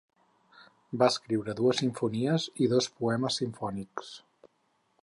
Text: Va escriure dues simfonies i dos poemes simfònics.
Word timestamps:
Va 1.03 1.09
escriure 1.13 1.55
dues 1.59 1.79
simfonies 1.83 2.49
i 2.67 2.71
dos 2.73 2.89
poemes 3.03 3.39
simfònics. 3.45 4.13